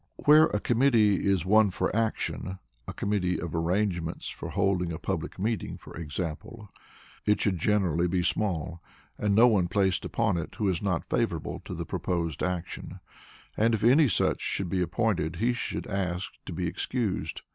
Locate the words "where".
0.25-0.45